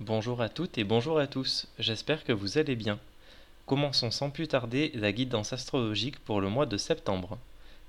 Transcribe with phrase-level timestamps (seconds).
[0.00, 2.98] Bonjour à toutes et bonjour à tous, j'espère que vous allez bien.
[3.66, 7.36] Commençons sans plus tarder la guidance astrologique pour le mois de septembre,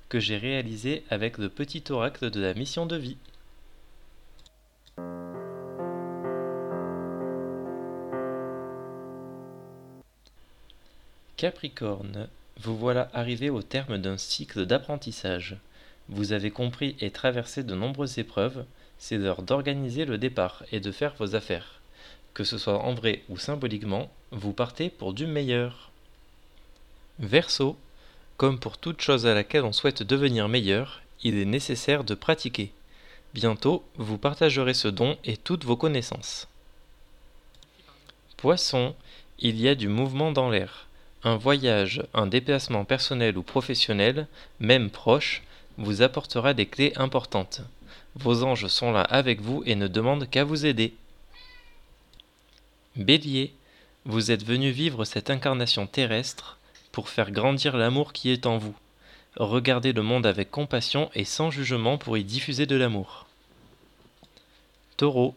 [0.10, 3.16] que j'ai réalisé avec le petit oracle de la mission de vie.
[11.38, 12.28] Capricorne,
[12.60, 15.56] vous voilà arrivé au terme d'un cycle d'apprentissage.
[16.10, 18.66] Vous avez compris et traversé de nombreuses épreuves,
[18.98, 21.81] c'est l'heure d'organiser le départ et de faire vos affaires.
[22.34, 25.92] Que ce soit en vrai ou symboliquement, vous partez pour du meilleur.
[27.20, 27.78] Verseau,
[28.38, 32.72] comme pour toute chose à laquelle on souhaite devenir meilleur, il est nécessaire de pratiquer.
[33.34, 36.48] Bientôt, vous partagerez ce don et toutes vos connaissances.
[38.38, 38.96] Poisson,
[39.40, 40.88] il y a du mouvement dans l'air.
[41.24, 44.28] Un voyage, un déplacement personnel ou professionnel,
[44.60, 45.44] même proche,
[45.78, 47.62] vous apportera des clés importantes.
[48.16, 50.94] Vos anges sont là avec vous et ne demandent qu'à vous aider.
[52.98, 53.54] Bélier,
[54.04, 56.58] vous êtes venu vivre cette incarnation terrestre
[56.92, 58.76] pour faire grandir l'amour qui est en vous.
[59.38, 63.28] Regardez le monde avec compassion et sans jugement pour y diffuser de l'amour.
[64.98, 65.36] Taureau,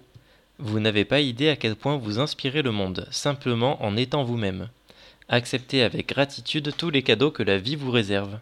[0.58, 4.68] vous n'avez pas idée à quel point vous inspirez le monde, simplement en étant vous-même.
[5.28, 8.38] Acceptez avec gratitude tous les cadeaux que la vie vous réserve.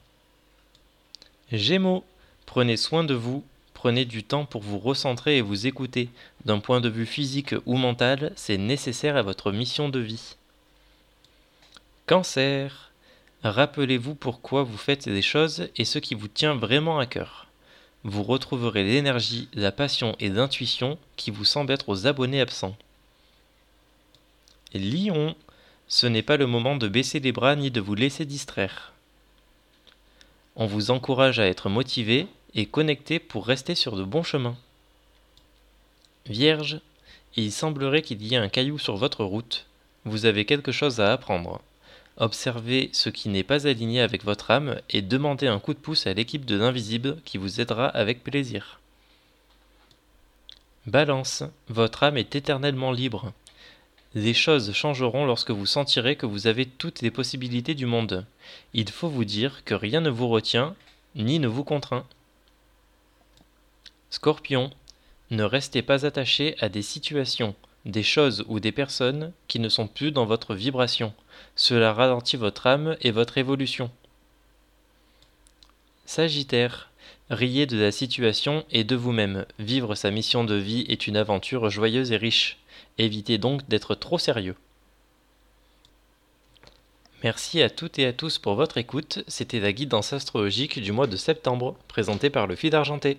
[1.53, 2.03] Gémeaux,
[2.47, 3.45] prenez soin de vous,
[3.83, 6.09] prenez du temps pour vous recentrer et vous écouter.
[6.45, 10.37] D'un point de vue physique ou mental, c'est nécessaire à votre mission de vie.
[12.07, 12.93] Cancer,
[13.43, 17.49] rappelez-vous pourquoi vous faites des choses et ce qui vous tient vraiment à cœur.
[18.05, 22.77] Vous retrouverez l'énergie, la passion et l'intuition qui vous semblent être aux abonnés absents.
[24.75, 25.35] Lion,
[25.89, 28.93] ce n'est pas le moment de baisser les bras ni de vous laisser distraire.
[30.55, 34.57] On vous encourage à être motivé et connecté pour rester sur de bons chemins.
[36.27, 36.81] Vierge,
[37.37, 39.67] il semblerait qu'il y ait un caillou sur votre route.
[40.05, 41.61] Vous avez quelque chose à apprendre.
[42.19, 46.07] Observez ce qui n'est pas aligné avec votre âme et demandez un coup de pouce
[46.07, 48.81] à l'équipe de l'invisible qui vous aidera avec plaisir.
[50.87, 53.33] Balance, votre âme est éternellement libre.
[54.15, 58.27] Les choses changeront lorsque vous sentirez que vous avez toutes les possibilités du monde.
[58.75, 60.75] Il faut vous dire que rien ne vous retient,
[61.15, 62.05] ni ne vous contraint.
[64.13, 64.71] Scorpion,
[65.31, 67.55] ne restez pas attaché à des situations,
[67.87, 71.15] des choses ou des personnes qui ne sont plus dans votre vibration.
[71.57, 73.91] Cela ralentit votre âme et votre évolution.
[76.05, 76.91] Sagittaire,
[77.31, 79.47] riez de la situation et de vous-même.
[79.59, 82.59] Vivre sa mission de vie est une aventure joyeuse et riche.
[82.99, 84.57] Évitez donc d'être trop sérieux.
[87.25, 89.25] Merci à toutes et à tous pour votre écoute.
[89.27, 93.19] C'était la guidance astrologique du mois de septembre, présentée par le fil argenté.